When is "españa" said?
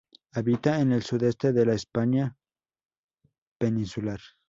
1.75-2.35